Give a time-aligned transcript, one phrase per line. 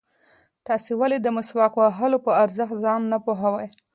[0.67, 3.67] تاسې ولې د مسواک وهلو په ارزښت ځان نه پوهوئ؟